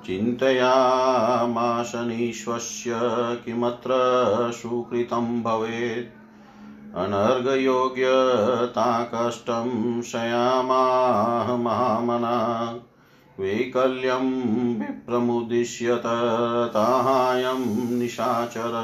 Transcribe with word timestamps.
चिन्तयामाशनीश्वस्य 0.06 2.90
किमत्र 3.44 3.90
सुकृतं 4.54 5.42
भवेत्। 5.42 6.16
अनर्घयोग्यता 6.96 9.10
कष्टं 9.14 10.02
शयामाह 10.02 11.56
महामना। 11.56 12.74
वैकल्यं 13.40 14.78
विप्रमुदिश्य 14.78 15.96
ताहायं 15.96 17.98
निशाचर। 17.98 18.74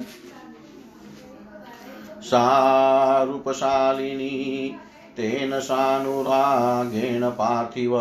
सारूपशालिनी 2.22 4.74
तेन 5.16 5.60
सानुरागेण 5.60 7.30
पार्थिव। 7.30 7.98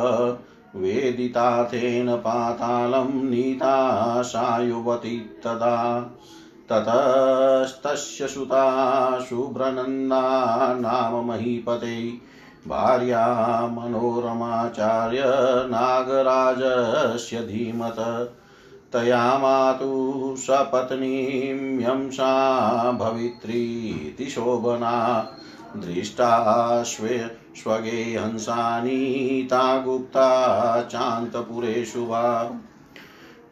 वेदिता 0.75 1.63
तेन 1.63 2.15
पातालं 2.15 3.29
नीता 3.29 4.21
सा 4.21 4.61
युवती 4.61 5.17
तदा। 5.17 6.09
ततस्तस्य 6.79 8.27
सुता 8.27 9.19
शुभ्रनन्दा 9.19 10.21
नाम 10.73 11.25
महीपते 11.25 12.09
भार्या 12.67 13.27
मनोरमाचार्य 13.67 15.23
नागराजस्य 15.69 17.37
धीमत। 17.37 17.95
तया 18.93 19.37
मातु 19.37 20.35
सपत्नीं 20.37 21.79
यंसा 21.79 22.91
भवित्रीति 22.91 24.25
शोभना। 24.25 25.19
दृष्टा 25.77 26.83
स्वे 26.83 27.31
स्वगे 27.55 28.19
हंसानीता 28.21 29.77
गुप्ता 29.77 30.81
चान्तपुरे 30.81 31.85
शुभा 31.85 32.51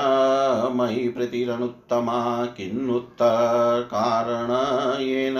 मयि 0.74 1.08
प्रीतिरनुत्तमा 1.08 2.46
किन्नुत्तरकारण 2.46 5.00
येन 5.00 5.36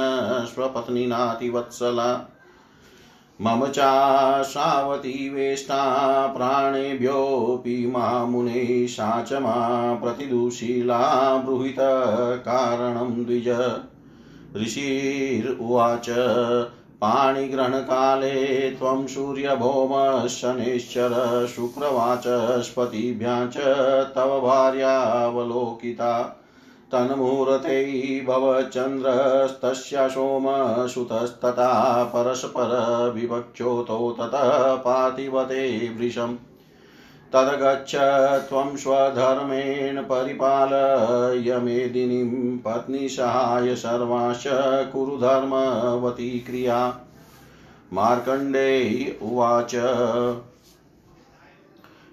स्वपत्नीनातिवत्सला 0.55 2.21
मम 3.41 3.67
चाशावती 3.67 5.29
वेष्टा 5.29 5.83
प्राणेभ्योऽपि 6.27 7.87
मामुने 7.87 8.89
सा 8.89 9.23
च 9.23 9.33
मा 9.33 9.53
प्रतिदुशीला 10.03 11.37
ब्रूहितकारणं 11.39 13.25
द्विज। 13.25 13.49
ऋषिरुवाच 14.57 16.07
पाणिग्रहणकाले 17.01 18.71
त्वं 18.71 19.07
सूर्यभौमः 19.07 20.27
शनैश्चर 20.27 21.47
शुक्रवाचस्पतिभ्यां 21.57 23.47
च 23.49 23.57
तव 24.17 24.41
भार्यावलोकिता। 24.41 26.13
तन्मुहूर्ते 26.93 28.21
भवचन्द्रस्तस्य 28.21 30.09
सोमसुतस्तथा 30.09 32.05
परस्परविवक्षोतौ 32.05 34.13
ततः 34.13 34.77
पार्थिवते 34.77 35.95
वृषम्। 35.99 36.37
तदगच्छ 37.33 37.97
त्वं 38.49 38.77
स्वधर्मेण 38.77 40.03
परिपालय 40.03 41.59
मेदिनीं 41.59 42.59
पत्नीसहाय 42.59 43.77
सर्वांश 43.77 44.45
कुरु 44.93 45.17
धर्मवती 45.17 46.41
क्रिया। 46.41 46.97
मार्कण्डेय 47.93 49.19
उवाच। 49.23 49.75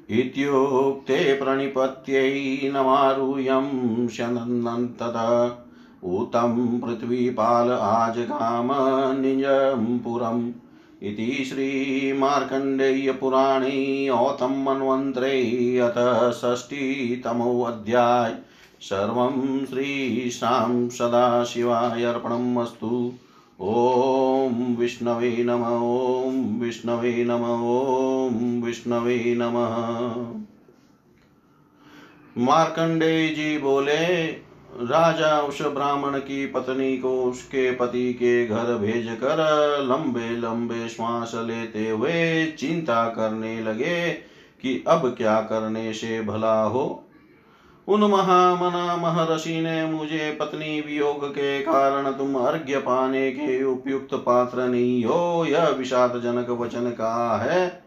इत्युक्ते 0.10 1.34
प्रणिपत्यै 1.34 2.69
नमारुह्यं 2.69 4.07
शनन्तदा 4.07 5.62
ऊतं 6.04 6.80
पृथ्वीपाल 6.80 7.72
आजगाम 7.72 8.68
निजं 9.22 10.00
पुरम् 10.00 10.52
इति 11.02 11.46
श्रीमार्कण्डेयपुराणे 11.46 14.10
औतं 14.10 14.63
मन्वन्त्रे 14.63 15.80
अथ 15.80 16.31
षष्टितमोऽध्याय 16.31 18.36
सर्वं 18.81 19.66
श्रीशां 19.66 20.90
सदाशिवाय 20.90 22.04
अस्तु। 22.04 23.13
ॐ 23.62 24.75
विष्णवे 24.80 25.44
नम 25.44 25.63
ॐ 25.63 26.60
विष्णवे 26.62 27.24
नम 27.24 27.44
ॐ 27.44 28.63
विष्णवे 28.63 29.36
नमः। 29.38 29.75
मार्कंडेय 32.46 33.28
जी 33.28 33.57
बोले, 33.57 34.25
राजा 34.81 35.42
उस 35.42 35.62
ब्राह्मण 35.62 36.18
की 36.18 36.48
पत्नी 36.48 36.98
को 36.98 37.24
उसके 37.24 37.72
पति 37.72 38.13
के 38.13 38.48
घर 38.48 38.78
भेज 38.78 39.07
कर 39.07 39.38
लंबे 39.84 40.30
लंबे 40.30 40.90
श्वास 40.90 41.31
लेते 41.36 41.90
हुए 41.90 42.46
चिंता 42.46 43.10
करने 43.10 43.62
लगे 43.62 44.12
कि 44.62 44.84
अब 44.88 45.16
क्या 45.18 45.42
करने 45.42 45.94
से 45.94 46.22
भला 46.22 46.62
हो। 46.63 47.05
उन 47.88 48.02
महामना 48.02 48.98
महर्षि 48.98 49.62
ने 49.62 49.86
मुझे 49.86 50.38
पत्नी 50.40 50.82
वियोग 50.82 51.30
के 51.30 51.62
कारण 51.62 52.12
तुम 52.12 52.36
अर्घ्य 52.36 52.78
पाने 52.78 53.32
के 53.32 53.64
उपयुक्त 53.64 54.14
पात्र 54.14 54.68
नहीं 54.68 55.06
हो। 55.06 55.46
यह 55.46 55.70
विषाद 55.70 56.22
जनक 56.24 56.50
वचन 56.50 56.90
कहा 56.90 57.38
है। 57.38 57.84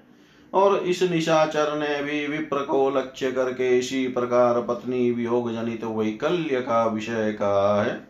और 0.55 0.79
इस 0.79 1.03
निशाचर 1.03 1.79
ने 1.79 2.03
भी 2.03 2.27
विप्र 2.27 2.57
को 2.57 2.91
लक्ष्य 2.91 3.33
करके 3.33 3.79
इसी 3.79 4.09
प्रकार 4.09 4.63
पत्नी 4.63 5.11
वियोग 5.11 5.53
जनित 5.53 5.85
वैकल्य 5.85 6.61
का 6.61 6.87
विषय 6.87 7.33
कहा 7.33 7.83
है। 7.83 8.09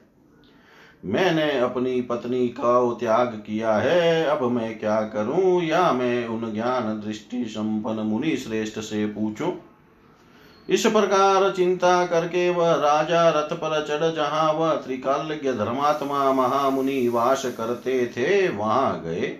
मैंने 1.04 1.58
अपनी 1.58 2.02
पत्नी 2.02 2.48
का 2.48 2.92
त्याग 3.00 3.26
किया 3.26 3.72
है। 3.72 4.24
अब 4.24 4.42
मैं 4.50 4.78
क्या 4.78 5.00
करूँ? 5.00 5.62
या 5.62 5.92
मैं 5.92 6.26
उन 6.26 6.54
ज्ञान 6.54 7.02
दृष्टि 7.06 7.44
संपन्न 7.44 7.98
मुनि 7.98 8.36
श्रेष्ठ 8.36 8.78
से 8.78 9.06
पूछूँ? 9.06 9.67
इस 10.68 10.86
प्रकार 10.86 11.52
चिंता 11.52 12.06
करके 12.06 12.50
वह 12.50 12.72
राजा 12.72 13.28
रथ 13.28 13.52
पर 13.52 13.84
चढ़ 13.88 14.14
जहाँ 14.14 14.52
वह 14.52 14.72
त्रिकाल्य 14.74 15.52
धर्मात्मा 15.52 16.32
महामुनि 16.32 17.08
वास 17.08 17.44
करते 17.44 18.06
थे, 18.06 18.48
वहाँ 18.48 19.02
गए। 19.04 19.38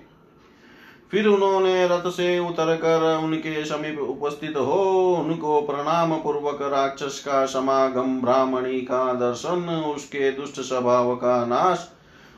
फिर 1.11 1.27
उन्होंने 1.27 1.87
रथ 1.87 2.09
से 2.11 2.39
उतर 2.39 2.75
कर 2.77 3.21
उनके 3.25 3.65
समीप 3.65 3.99
उपस्थित 3.99 4.57
हो, 4.57 5.15
उनको 5.15 5.61
प्रणाम 5.63 6.15
पूर्वक 6.15 6.59
राक्षस 6.63 7.21
का 7.21 7.47
समागम, 7.47 8.21
ब्राह्मणी 8.21 8.81
का 8.81 9.13
दर्शन, 9.13 9.85
उसके 9.97 10.31
दुष्ट 10.31 10.61
स्वभाव 10.61 11.15
का 11.15 11.45
नाश, 11.45 11.91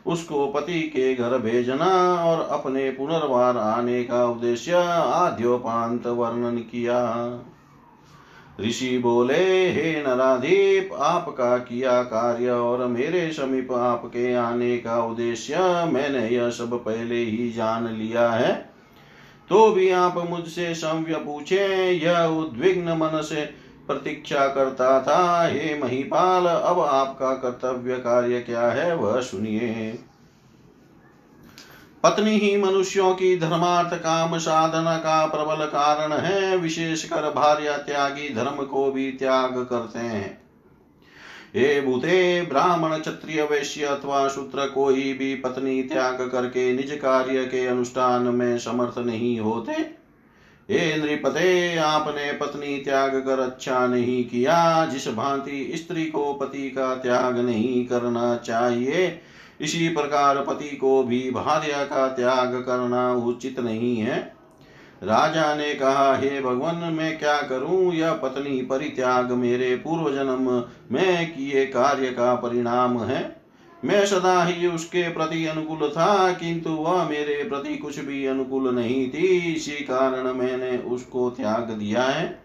उसको 0.07 0.47
पति 0.47 0.81
के 0.81 1.15
घर 1.15 1.39
भेजना 1.39 1.89
और 2.25 2.49
अपने 2.51 2.91
पुनर्वार 2.91 3.57
आने 3.57 4.05
का 4.05 4.25
उद्देश्य 4.27 4.73
आद्योपांत 4.97 6.07
वर्णन 6.07 6.57
किया। 6.57 7.01
ऋषि 8.61 8.99
बोले, 8.99 9.71
हे 9.71 10.03
नराधीप, 10.03 10.91
आपका 10.93 11.59
किया 11.59 12.03
कार्य 12.03 12.51
और 12.51 12.87
मेरे 12.87 13.33
समीप 13.33 13.73
आपके 13.73 14.35
आने 14.35 14.79
का 14.79 15.05
उद्देश्य 15.05 15.59
मैंने 15.93 16.29
यह 16.29 16.51
सब 16.51 16.85
पहले 16.85 17.25
ही 17.25 17.53
जान 17.53 17.89
लिया 17.89 18.31
है। 18.31 18.71
तो 19.49 19.71
भी 19.71 19.91
आप 19.91 20.27
मुझसे 20.31 20.75
संव्य 20.75 21.15
पूछे, 21.15 21.91
यह 21.91 22.19
उद्विग्न 22.19 22.89
मन 22.89 23.21
से 23.23 23.71
प्रतीक्षा 23.87 24.49
करता 24.49 25.01
था, 25.01 25.47
हे 25.47 25.79
महिपाल, 25.83 26.47
अब 26.47 26.81
आपका 26.81 27.33
कर्तव्य 27.33 27.95
कार्य 27.95 28.41
क्या 28.41 28.67
है, 28.67 28.97
वह 28.97 29.21
सुनिए। 29.21 29.99
पत्नी 32.03 32.31
ही 32.31 32.57
मनुष्यों 32.57 33.15
की 33.15 33.37
धर्मार्थ 33.37 33.95
काम 33.95 34.39
साधना 34.39 34.97
का 34.97 35.27
प्रबल 35.27 35.65
कारण 35.65 36.13
है। 36.13 36.57
विशेषकर 36.57 37.31
भार्या 37.31 37.77
त्यागी 37.77 38.35
धर्म 38.35 38.63
को 38.63 38.93
भी 38.93 39.13
त्याग 39.13 39.67
करते 39.71 39.99
हैं। 39.99 40.41
हे 41.57 41.81
भूते, 41.81 42.43
ब्राह्मण, 42.43 42.99
क्षत्रिय, 42.99 43.43
वैश्य 43.43 43.85
अथवा 43.85 44.29
शूद्र 44.29 44.67
कोई 44.67 45.13
भी 45.13 45.35
पत्नी 45.35 45.83
त्याग 45.83 46.29
करके 46.33 46.73
निज 46.73 46.99
कार्य 47.03 47.45
के 47.45 47.67
अनुष्ठान 47.67 48.23
में 48.23 48.59
समर्थ 48.59 48.99
नहीं 48.99 49.41
होते। 49.41 49.73
हे 50.71 50.97
नृपते, 50.97 51.77
आपने 51.77 52.33
पत्नी 52.33 52.79
त्याग 52.79 53.17
कर 53.17 53.41
अच्छा 53.41 53.87
नहीं 53.87 54.25
किया। 54.25 54.87
जिस 54.87 55.09
भांति 55.09 55.73
स्त्री 55.75 56.05
को 56.05 56.33
पति 56.33 56.71
का 56.71 56.95
त्याग 56.95 57.39
नहीं 57.39 57.87
करना 57.87 58.37
चाहिए 58.37 59.21
इसी 59.61 59.89
प्रकार 59.89 60.37
पति 60.37 60.77
को 60.77 61.03
भी 61.03 61.31
भार्या 61.31 61.85
का 61.85 62.09
त्याग 62.09 62.55
करना 62.67 63.13
उचित 63.13 63.61
नहीं 63.61 63.97
है। 63.97 64.41
राजा 65.03 65.55
ने 65.55 65.75
कहा, 65.75 66.17
हे 66.17 66.41
भगवान, 66.41 66.77
मैं 66.77 67.19
क्या 67.19 67.37
करूँ? 67.37 67.95
यह 67.95 68.13
पत्नी 68.13 68.63
परित्याग 68.63 69.33
मेरे 69.33 69.77
पूर्व 69.77 70.15
जन्म 70.15 70.65
में 70.93 71.35
किए 71.35 71.67
कार्य 71.67 72.07
का 72.07 72.35
परिणाम 72.35 73.03
है। 73.03 73.41
मैं 73.85 74.07
सदा 74.07 74.45
ही 74.45 74.67
उसके 74.67 75.09
प्रति 75.09 75.47
अनुकूल 75.47 75.89
था, 75.89 76.33
किंतु 76.33 76.71
वह 76.71 77.09
मेरे 77.09 77.45
प्रति 77.45 77.77
कुछ 77.77 77.99
भी 77.99 78.27
अनुकूल 78.27 78.75
नहीं 78.75 79.11
थी। 79.11 79.55
इसी 79.55 79.73
कारण 79.73 80.33
मैंने 80.33 80.79
उसको 80.79 81.31
त्याग 81.31 81.71
दिया 81.79 82.03
है। 82.03 82.43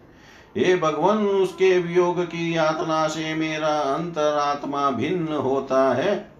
हे 0.56 0.76
भगवान, 0.76 1.18
उसके 1.18 1.78
वियोग 1.78 2.24
की 2.24 2.56
यातना 2.56 3.08
से 3.08 3.34
मेरा 3.34 3.78
अंतरात्मा 3.78 4.90
भिन्न 4.90 5.28
होता 5.28 5.94
है। 5.94 6.35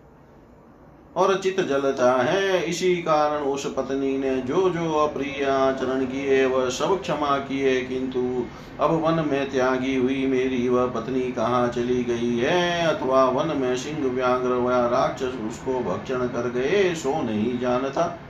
और 1.17 1.39
चित 1.39 1.61
जलता 1.61 2.13
है 2.23 2.63
इसी 2.63 2.97
कारण 2.97 3.43
उस 3.43 3.67
पत्नी 3.75 4.19
ने 4.19 4.37
जो 4.37 4.71
जो 4.71 4.93
अप्रिय 4.93 5.45
आचरण 5.45 6.05
किए, 6.05 6.45
वह 6.47 6.69
सब 6.69 7.01
क्षमा 7.01 7.37
किए, 7.39 7.81
किंतु 7.81 8.45
अब 8.81 8.91
वन 8.91 9.25
में 9.31 9.51
त्यागी 9.51 9.97
हुई 9.97 10.27
मेरी 10.27 10.69
वह 10.69 10.87
पत्नी 10.87 11.21
कहाँ 11.21 11.69
चली 11.69 12.05
गई 12.05 12.37
है? 12.39 12.87
अथवा 12.87 13.25
वन 13.25 13.57
में 13.57 13.77
सिंह, 13.77 14.11
व्याघ्र 14.11 14.49
व 14.49 14.71
राक्षस 14.71 15.39
उसको 15.49 15.81
भक्षण 15.81 16.19
कर 16.19 16.51
गए, 16.51 16.95
सो 16.95 17.23
नहीं 17.23 17.59
जानता। 17.59 18.21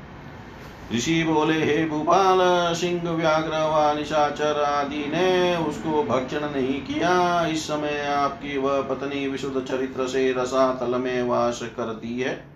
ऋषि 0.95 1.25
बोले, 1.25 1.65
हे 1.65 1.85
भूपाल, 1.87 2.75
सिंह, 2.75 3.11
व्याघ्र 3.11 3.51
व 3.51 3.99
निशाचर 3.99 4.63
आदि 4.63 5.05
ने 5.15 5.57
उसको 5.57 6.03
भक्षण 6.03 6.41
नहीं 6.41 6.81
किया। 6.81 7.47
इस 7.47 7.67
समय 7.67 8.07
आपकी 8.17 8.59
वह 8.59 8.81
पत्नी 8.83 9.29
विशुद्ध 9.29 9.61
चरित्र 9.61 10.07
से 10.07 10.33
रसातल 10.33 11.01
में 11.01 11.23
वास 11.23 11.61
करती 11.63 12.21
है। 12.21 12.56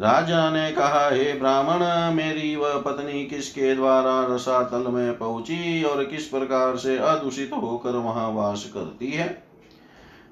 राजा 0.00 0.50
ने 0.50 0.72
कहा, 0.72 1.10
हे 1.10 1.32
ब्राह्मण, 1.32 2.14
मेरी 2.14 2.56
वह 2.56 2.78
पत्नी 2.78 3.26
किसके 3.26 3.74
द्वारा 3.74 4.34
रसातल 4.34 4.90
में 4.90 5.18
पहुँची 5.18 5.82
और 5.82 6.04
किस 6.04 6.26
प्रकार 6.26 6.76
से 6.76 6.98
अदूषित 6.98 7.50
होकर 7.52 7.90
वहाँ 7.90 8.32
वास 8.32 8.70
करती 8.74 9.10
है? 9.10 9.42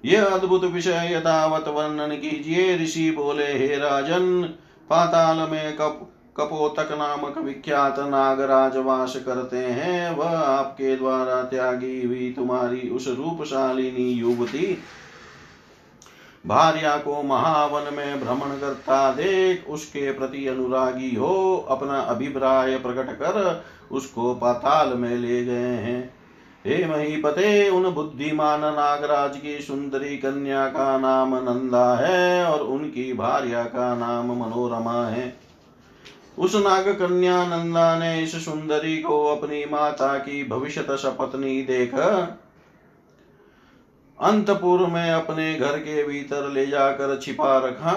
यह 0.04 0.24
अद्भुत 0.24 0.64
विषय 0.64 1.08
यथावत 1.12 1.68
वर्णन 1.68 2.14
कीजिए। 2.14 2.78
ऋषि 2.78 3.10
बोले, 3.10 3.58
हे 3.58 3.76
राजन, 3.76 4.42
पाताल 4.90 5.50
में 5.50 5.76
कप, 5.76 6.10
कपोतक 6.36 6.88
नामक 6.92 7.38
विख्यात 7.38 7.98
नागराज 7.98 8.76
वास 8.76 9.16
करते 9.16 9.56
हैं। 9.56 10.16
वह 10.16 10.38
आपके 10.38 10.96
द्वारा 10.96 11.42
त्यागी 11.42 12.06
हुई 12.06 12.32
तुम्हारी 12.36 12.88
उस 12.88 13.08
रूपशालिनी 13.08 14.10
युवती 14.10 14.78
भार्या 16.46 16.96
को 16.96 17.22
महावन 17.22 17.94
में 17.94 18.20
भ्रमण 18.20 18.60
करता 18.60 19.12
देख 19.12 19.68
उसके 19.68 20.12
प्रति 20.12 20.46
अनुरागी 20.46 21.14
हो, 21.14 21.66
अपना 21.68 22.00
अभिप्राय 22.00 22.78
प्रकट 22.78 23.12
कर 23.12 23.64
उसको 23.92 24.34
पाताल 24.34 24.88
में 24.88 25.16
ले 25.16 25.44
गए 25.44 25.74
हैं। 25.76 26.14
हे 26.66 26.86
महीपते, 26.86 27.68
उन 27.70 27.90
बुद्धिमान 27.90 28.60
नागराज 28.60 29.36
की 29.36 29.58
सुंदरी 29.58 30.16
कन्या 30.16 30.66
का 30.66 30.98
नाम 30.98 31.34
नंदा 31.34 31.94
है 31.94 32.44
और 32.44 32.60
उनकी 32.60 33.12
भार्या 33.12 33.62
का 33.62 33.94
नाम 33.94 34.26
मनोरमा 34.32 35.06
है। 35.06 35.36
उस 36.38 36.54
नाग 36.54 36.88
कन्या 36.88 37.46
नंदा 37.46 37.98
ने 37.98 38.22
इस 38.22 38.44
सुंदरी 38.44 38.96
को 38.96 39.24
अपनी 39.24 39.64
माता 39.64 40.18
की 40.18 40.44
भविष्य 40.44 40.86
सपत्नी 40.90 41.62
देख 41.62 41.94
अंतपुर 44.20 44.86
में 44.86 45.10
अपने 45.10 45.54
घर 45.54 45.78
के 45.78 46.02
भीतर 46.04 46.48
ले 46.48 46.66
जाकर 46.66 47.18
छिपा 47.22 47.58
रखा। 47.58 47.92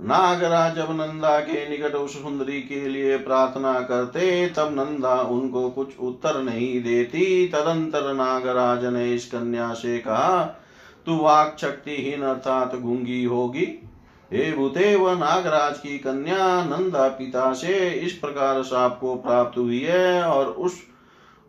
नागराज 0.00 0.76
जब 0.76 0.90
नंदा 0.90 1.40
के 1.40 1.68
निकट 1.70 1.94
उस 1.94 2.22
सुंदरी 2.22 2.60
के 2.60 2.88
लिए 2.88 3.16
प्रार्थना 3.16 3.80
करते, 3.80 4.46
तब 4.48 4.68
नंदा 4.72 5.14
उनको 5.14 5.70
कुछ 5.70 5.98
उत्तर 6.00 6.42
नहीं 6.42 6.82
देती। 6.82 7.48
तदंतर 7.48 8.14
नागराज 8.14 8.84
ने 8.84 9.14
इस 9.14 9.26
कन्या 9.26 9.72
से 9.72 9.98
कहा, 9.98 10.42
तू 11.06 11.16
वाक 11.16 11.56
शक्तिहीन 11.60 12.22
अर्थात 12.22 12.76
गूँगी 12.76 13.24
होगी। 13.24 13.86
हे 14.32 14.52
भूते 14.52 14.96
व 14.96 15.10
नागराज 15.10 15.78
की 15.78 15.98
कन्या 15.98 16.64
नंदा 16.64 17.08
पिता 17.08 17.52
से 17.52 17.90
इस 17.90 18.12
प्रकार 18.12 18.62
साप 18.62 18.98
को 19.00 19.14
प्राप्त 19.14 19.58
हुई 19.58 19.80
है 19.80 20.22
और 20.22 20.46
उस 20.46 20.89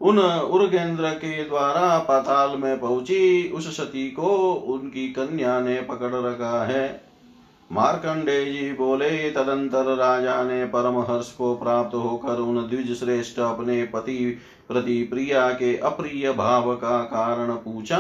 उन 0.01 0.19
उर्गेंद्र 0.19 1.09
के 1.09 1.43
द्वारा 1.43 1.97
पाताल 1.99 2.57
में 2.57 2.79
पहुँची, 2.79 3.51
उस 3.55 3.77
सती 3.77 4.07
को 4.09 4.53
उनकी 4.53 5.07
कन्या 5.07 5.59
ने 5.59 5.81
पकड़ 5.81 6.13
रखा 6.13 6.65
है। 6.65 7.11
मार्कंडे 7.71 8.45
जी 8.45 8.71
बोले, 8.71 9.29
तदंतर 9.31 9.95
राजा 9.95 10.43
ने 10.43 10.65
परम 10.65 10.97
हर्ष 10.99 11.31
को 11.31 11.55
प्राप्त 11.55 11.95
होकर 11.95 12.39
उन 12.39 12.67
द्विज 12.67 12.99
श्रेष्ठ 12.99 13.39
अपने 13.39 13.83
पति 13.83 14.37
प्रति 14.67 15.03
प्रिया 15.03 15.49
के 15.49 15.77
अप्रिय 15.77 16.31
भाव 16.31 16.75
का 16.75 17.01
कारण 17.03 17.51
पूछा। 17.51 17.97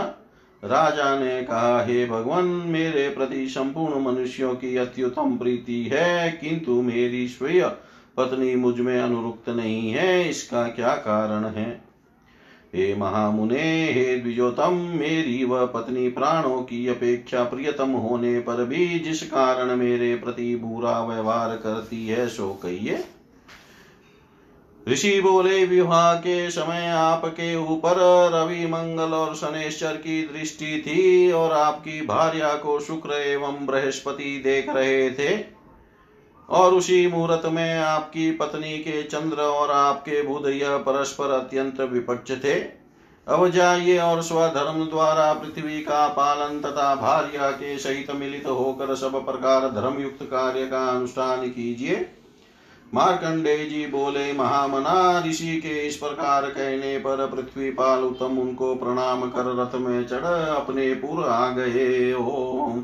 राजा 0.63 1.19
ने 1.19 1.41
कहा, 1.43 1.83
हे 1.83 2.05
भगवान, 2.05 2.45
मेरे 2.45 3.09
प्रति 3.09 3.47
संपूर्ण 3.47 4.01
मनुष्यों 4.01 4.55
की 4.55 4.77
अत्युत्तम 4.77 5.37
प्रीति 5.37 5.83
है, 5.93 6.31
किंतु 6.31 6.81
मेरी 6.81 7.27
स्वयं 7.27 7.69
पत्नी 8.17 8.55
मुझमें 8.55 8.99
अनुरुक्त 9.01 9.49
नहीं 9.49 9.91
है, 9.91 10.29
इसका 10.29 10.63
क्या 10.63 10.95
कारण 10.95 11.45
है? 11.45 11.90
हे 12.75 12.95
महामुने, 12.95 13.91
हे 13.93 14.17
द्विजोतम, 14.17 14.73
मेरी 14.95 15.43
वह 15.43 15.65
पत्नी 15.65 16.09
प्राणों 16.09 16.61
की 16.61 16.87
अपेक्षा 16.87 17.43
प्रियतम 17.43 17.91
होने 17.91 18.39
पर 18.39 18.65
भी 18.65 18.99
जिस 18.99 19.23
कारण 19.23 19.75
मेरे 19.75 20.15
प्रति 20.15 20.55
बुरा 20.55 21.03
व्यवहार 21.03 21.55
करती 21.55 22.07
है, 22.07 22.27
सो 22.27 22.59
कहिए। 22.63 23.03
ऋषि 24.87 25.21
बोले, 25.21 25.65
विवाह 25.65 26.13
के 26.13 26.51
समय 26.51 26.87
आपके 26.87 27.55
ऊपर 27.55 27.95
रवि 28.33 28.65
मंगल 28.65 29.13
और 29.13 29.35
शनेश्वर 29.35 29.91
की 29.91 30.21
दृष्टि 30.21 30.83
थी 30.87 31.31
और 31.31 31.51
आपकी 31.51 32.05
भार्या 32.05 32.53
को 32.53 32.79
शुक्र 32.79 33.13
एवं 33.13 33.65
बृहस्पति 33.65 34.41
देख 34.43 34.69
रहे 34.69 35.11
थे। 35.11 35.60
और 36.51 36.73
उसी 36.73 37.07
मुहूर्त 37.07 37.45
में 37.45 37.77
आपकी 37.77 38.31
पत्नी 38.31 38.77
के 38.77 39.01
चंद्र 39.03 39.41
और 39.41 39.71
आपके 39.71 40.21
बुध 40.23 40.47
यह 40.47 40.77
परस्पर 40.77 41.31
अत्यंत 41.31 41.81
विपक्ष 41.81 42.31
थे। 42.43 42.59
अब 43.27 43.47
जाइए 43.49 43.97
और 43.97 44.21
स्वधर्म 44.21 44.83
द्वारा 44.85 45.33
पृथ्वी 45.33 45.79
का 45.81 46.07
पालन 46.07 46.59
तथा 46.59 46.93
भार्या 46.95 47.51
के 47.51 47.77
सहित 47.77 48.11
मिलित 48.11 48.47
होकर 48.47 48.95
सब 48.95 49.15
प्रकार 49.25 49.69
धर्म 49.71 50.01
युक्त 50.01 50.23
कार्य 50.23 50.65
का 50.65 50.87
अनुष्ठान 50.87 51.47
कीजिए। 51.49 52.05
मार्कंडे 52.93 53.55
जी 53.65 53.85
बोले 53.87 54.31
महामना 54.33 55.23
ऋषि 55.27 55.55
के 55.57 55.77
इस 55.87 55.95
प्रकार 55.95 56.45
कहने 56.45 56.97
पर 56.97 57.25
पृथ्वी 57.27 57.69
पाल 57.71 58.03
उत्तम 58.03 58.39
उनको 58.39 58.73
प्रणाम 58.75 59.21
कर 59.29 59.55
रथ 59.57 59.75
में 59.81 60.07
चढ़ 60.07 60.25
अपने 60.49 60.93
पुर 60.95 61.23
आ 61.25 61.49
गए। 61.49 62.13
ओम 62.13 62.83